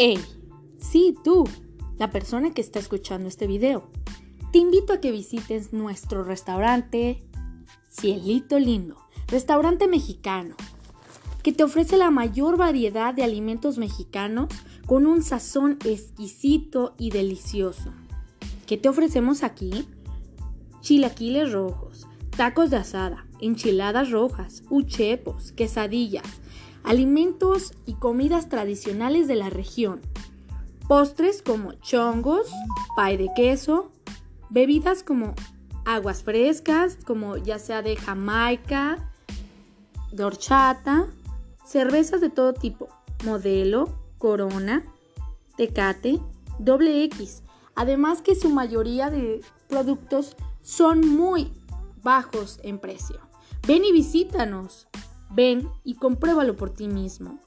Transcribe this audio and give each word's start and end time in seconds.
Hey, 0.00 0.20
sí, 0.78 1.16
tú, 1.24 1.42
la 1.96 2.12
persona 2.12 2.54
que 2.54 2.60
está 2.60 2.78
escuchando 2.78 3.28
este 3.28 3.48
video. 3.48 3.90
Te 4.52 4.58
invito 4.58 4.92
a 4.92 5.00
que 5.00 5.10
visites 5.10 5.72
nuestro 5.72 6.22
restaurante 6.22 7.26
Cielito 7.90 8.60
Lindo, 8.60 8.94
restaurante 9.26 9.88
mexicano, 9.88 10.54
que 11.42 11.52
te 11.52 11.64
ofrece 11.64 11.96
la 11.96 12.12
mayor 12.12 12.56
variedad 12.56 13.12
de 13.12 13.24
alimentos 13.24 13.76
mexicanos 13.76 14.50
con 14.86 15.04
un 15.04 15.24
sazón 15.24 15.78
exquisito 15.84 16.94
y 16.96 17.10
delicioso. 17.10 17.92
¿Qué 18.68 18.76
te 18.76 18.88
ofrecemos 18.88 19.42
aquí? 19.42 19.88
Chilaquiles 20.80 21.50
rojos, 21.50 22.06
tacos 22.38 22.70
de 22.70 22.76
asada, 22.76 23.26
enchiladas 23.40 24.12
rojas, 24.12 24.62
uchepos, 24.70 25.50
quesadillas, 25.50 26.22
alimentos 26.84 27.72
y 27.84 27.94
comidas 27.94 28.48
tradicionales 28.48 29.26
de 29.26 29.34
la 29.34 29.50
región, 29.50 30.00
postres 30.86 31.42
como 31.42 31.72
chongos, 31.72 32.46
pay 32.94 33.16
de 33.16 33.28
queso, 33.34 33.90
bebidas 34.50 35.02
como 35.02 35.34
aguas 35.84 36.22
frescas, 36.22 36.96
como 37.04 37.38
ya 37.38 37.58
sea 37.58 37.82
de 37.82 37.96
Jamaica, 37.96 39.10
de 40.12 40.22
horchata, 40.22 41.08
cervezas 41.66 42.20
de 42.20 42.30
todo 42.30 42.54
tipo, 42.54 42.88
modelo, 43.24 43.88
corona, 44.16 44.84
tecate, 45.56 46.20
doble 46.60 47.02
X. 47.02 47.42
Además 47.74 48.22
que 48.22 48.36
su 48.36 48.48
mayoría 48.48 49.10
de 49.10 49.40
productos 49.66 50.36
son 50.62 51.00
muy 51.00 51.52
bajos 52.02 52.60
en 52.62 52.78
precio. 52.78 53.20
Ven 53.66 53.84
y 53.84 53.92
visítanos. 53.92 54.88
Ven 55.30 55.68
y 55.84 55.94
compruébalo 55.94 56.56
por 56.56 56.70
ti 56.70 56.88
mismo. 56.88 57.38